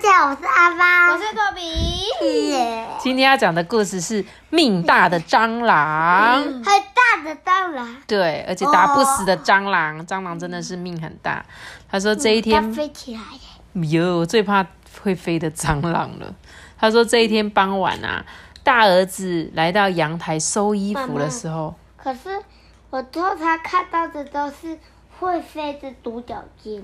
[0.00, 2.50] 家好，我是阿发，我是豆比。
[2.50, 11.44] 耶，今天要讲的故事是命大的蟑螂，很大的蟑螂，对，而且打不死的蟑螂，蟑螂真的是命很大。
[11.90, 14.66] 他说这一它天，飞起来了，哟，我最怕
[15.02, 16.34] 会飞的蟑螂了。
[16.78, 18.24] 他说这一天傍晚啊，
[18.64, 22.40] 大儿子来到阳台收衣服的时候，可是
[22.88, 24.78] 我通常看到的都是
[25.20, 26.82] 会飞的独角仙，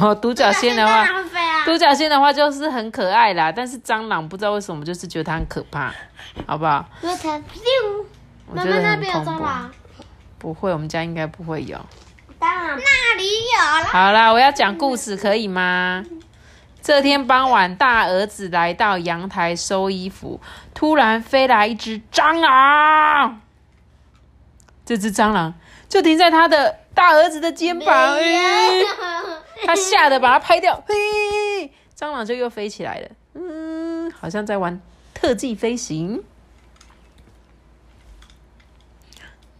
[0.00, 1.06] 哦， 独角仙的话！
[1.66, 5.92] 独角仙的话就是很可爱啦，但是蟑螂不知道为什么就是觉得它很可怕，
[6.46, 6.82] 好不好？
[7.02, 7.44] 因为它咻，
[8.46, 9.42] 我觉得很妈妈那边有恐怖。
[9.42, 9.70] 蟑螂，
[10.38, 11.78] 不会，我们家应该不会有。
[12.38, 13.84] 当然那里有啦。
[13.84, 16.02] 好啦，我要讲故事，可以吗？
[16.80, 20.40] 这天傍晚，大儿子来到阳台收衣服，
[20.72, 23.40] 突然飞来一只蟑螂。
[24.86, 25.52] 这只蟑螂
[25.88, 28.84] 就停在他的大儿子的肩膀，诶
[29.64, 30.94] 他吓得把它拍掉，嘿，
[31.96, 34.80] 蟑螂就又飞起来了，嗯，好像在玩
[35.14, 36.22] 特技飞行。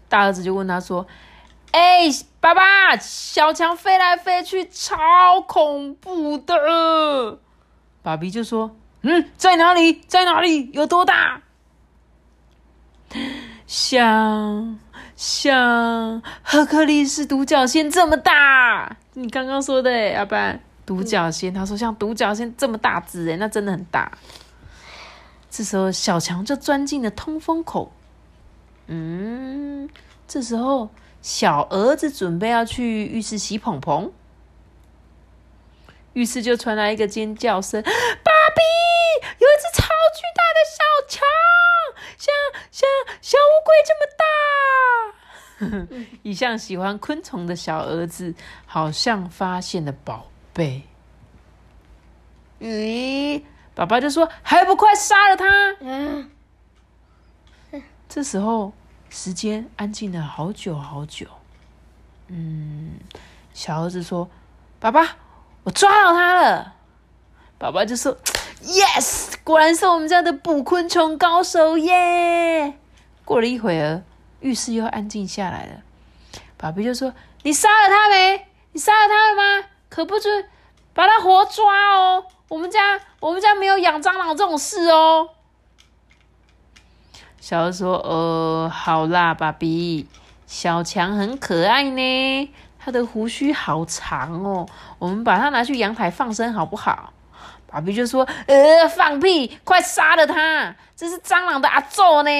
[0.08, 1.06] 大儿子就问他说
[1.72, 2.08] ：“哎、
[2.40, 7.38] 爸爸，小强飞来飞去，超恐怖的。”
[8.02, 10.00] 爸比就说：“嗯，在哪里？
[10.06, 10.70] 在哪里？
[10.72, 11.42] 有多大？”
[13.66, 14.78] 像
[15.19, 20.60] 像赫克力士独角仙这么大，你刚刚说的哎，阿班。
[20.86, 24.12] 独角仙，他说像独角仙这么大只哎，那真的很大。
[25.50, 27.91] 这时候小强就钻进了通风口，
[28.86, 29.91] 嗯，
[30.28, 30.88] 这时候
[31.20, 34.12] 小儿子准备要去浴室洗蓬蓬，
[36.12, 37.91] 浴室就传来一个尖叫声：“爸比，
[39.41, 41.27] 有一只超巨大的小强，
[42.16, 42.32] 像
[42.70, 42.88] 像
[43.20, 44.25] 小乌龟这么大。”
[46.22, 48.34] 一向喜欢昆虫的小儿子
[48.66, 50.83] 好像发现了宝贝。
[52.60, 53.42] 咦，
[53.75, 55.47] 爸爸就说：“还不快杀了他！”
[55.80, 56.30] 嗯，
[58.08, 58.72] 这时候
[59.08, 61.26] 时间安静了好久好久。
[62.26, 62.98] 嗯，
[63.54, 64.28] 小儿子说
[64.81, 65.16] ：“爸爸，
[65.62, 66.75] 我抓到它了。”
[67.59, 68.16] 爸爸就说
[68.62, 72.75] ：“Yes，果然是我们家的捕昆虫高手耶！”
[73.25, 74.03] 过了一会儿，
[74.41, 75.72] 浴室又安静下来了。
[76.56, 77.12] 爸比就说
[77.43, 78.47] ：“你杀了他没？
[78.72, 79.69] 你杀了他了吗？
[79.88, 80.44] 可不准
[80.93, 82.25] 把他活抓哦！
[82.48, 85.31] 我们家我们家没有养蟑螂这种事哦。”
[87.41, 90.06] 小二说：“呃，好啦，爸比，
[90.47, 97.12] 小强很可爱呢，他的胡须好长哦，我们把它拿去阳台放生好不好？”
[97.71, 100.75] 爸比就说：“呃，放屁，快杀了他！
[100.97, 102.31] 这是蟑螂的阿宙呢。”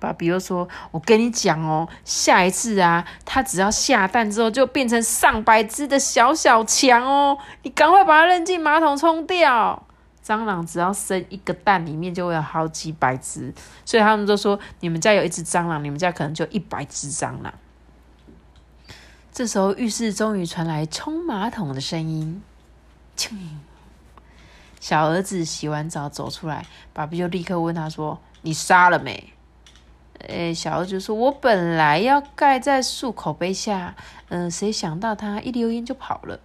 [0.00, 9.82] 爸比又说：“我跟你讲哦，下一次啊，它只要下蛋之后就变成上百只的小小强哦，你赶快把它扔进马桶冲掉。”
[10.24, 13.54] 蟑螂只要生一个蛋，里面就会有好几百只，
[13.86, 17.52] 所以他们都说你们家有一只蟑螂，你们家可能就一百只蟑螂。
[19.32, 22.42] 这时候浴室终于传来冲马桶的声音，
[24.78, 29.32] 小儿子洗完澡走出来，爸比就立刻问他说：“你杀了没？”
[30.26, 33.94] 诶，小儿子说：“我本来要盖在漱口杯下，
[34.28, 36.40] 嗯、谁想到他一溜烟就跑了。”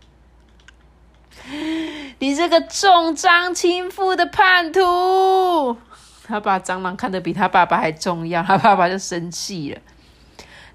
[2.20, 5.76] 你这个重蟑轻负的叛徒！
[6.26, 9.82] 他把蟑螂看得比他爸爸还重要，他爸爸就生气了。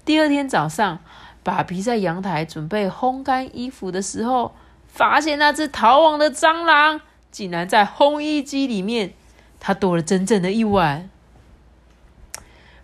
[0.05, 0.99] 第二天早上，
[1.41, 4.53] 爸比在阳台准备烘干衣服的时候，
[4.85, 7.01] 发现那只逃亡的蟑螂
[7.31, 9.13] 竟然在烘衣机里面，
[9.59, 11.09] 它躲了整整的一晚。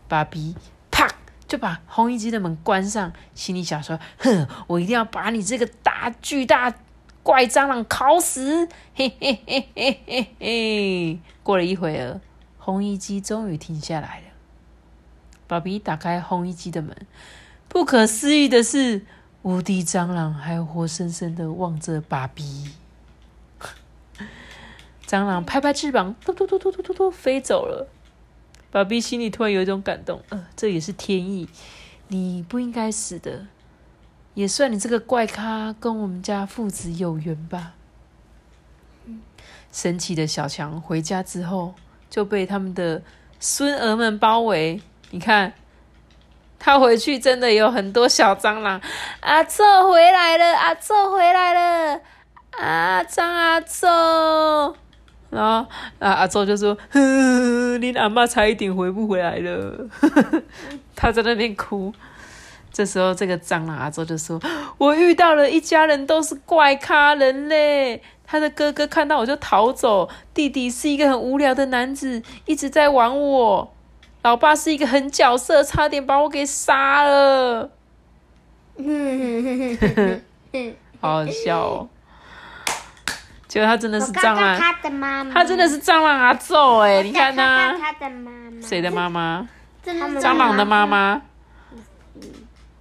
[0.08, 0.56] 爸比
[0.92, 1.08] 啪
[1.48, 6.74] 就把烘衣机的门关上，心里想说：“哼，我一定要把你这个大巨大
[7.24, 11.20] 怪蟑螂烤死！”嘿嘿嘿嘿嘿嘿。
[11.44, 12.20] 过了一会儿，
[12.64, 14.26] 烘衣机终于停下来了。
[15.48, 16.96] 爸比打开烘衣机的门，
[17.68, 19.06] 不可思议的是，
[19.44, 22.72] 无敌蟑螂还活生生的望着爸比。
[25.06, 27.88] 蟑螂拍拍翅膀，嘟嘟嘟嘟嘟嘟嘟飞走了。
[28.76, 31.48] 爸比心里突然有一种感动，呃，这也是天意，
[32.10, 33.48] 你不应该死的，
[34.34, 37.72] 也算你这个怪咖跟我们家父子有缘吧。
[39.72, 41.74] 神奇的小强回家之后
[42.10, 43.02] 就被他们的
[43.40, 44.82] 孙儿们包围，
[45.12, 45.54] 你看，
[46.60, 48.82] 他回去真的有很多小蟑螂。
[49.22, 52.02] 阿宙回来了，阿宙回来了，
[52.52, 54.76] 啊，张阿宙。
[55.36, 55.68] 然后
[56.00, 59.88] 啊，阿周就说：“呵，你阿妈差一点回不回来了。
[60.96, 61.94] ”他在那边哭。
[62.72, 64.42] 这时候，这个蟑螂阿周就说
[64.80, 68.02] ：“我遇到了一家人都是怪咖人嘞。
[68.26, 73.72] 他的哥哥看到我就逃走，弟弟是一个很无聊的男子，一直在玩我。
[74.24, 77.70] 老爸是一个狠角色，差点把我给杀了。
[81.00, 81.90] 好好笑哦！
[83.56, 87.02] 结果他真的是我蟑螂，看看他的妈妈，他真的是蟑螂阿宙哎！
[87.02, 89.48] 你看他，他，的妈妈，谁的妈妈？
[89.86, 91.22] 蟑螂的妈妈。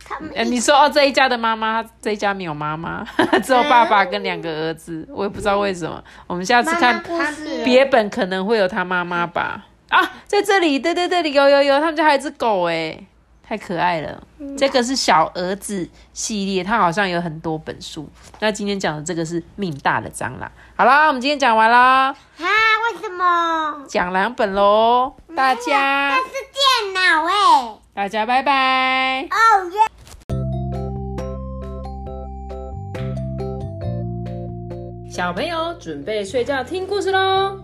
[0.05, 3.06] 他们哎，你说哦，这一家的妈妈，他这一家没有妈妈，
[3.44, 6.03] 只有爸爸跟两个儿子，我也不知道为什么。
[6.26, 7.00] 我们下次看
[7.65, 9.67] 别本可能会有他妈妈吧？
[9.91, 12.99] 啊，在这里，对对对，有有有，他们家还有一只狗哎，
[13.46, 14.23] 太可爱了。
[14.56, 18.08] 这个是小儿子系列，它好像有很多本书。
[18.41, 20.50] 那今天讲的这个是命大的蟑螂。
[20.76, 22.14] 好啦，我们今天讲完啦，啊？
[22.38, 23.85] 为什么？
[23.88, 29.23] 讲两本喽，大家那是电脑哎、大家拜拜。
[29.23, 29.79] 哦耶！
[35.11, 37.63] 小朋友准备睡觉听故事喽。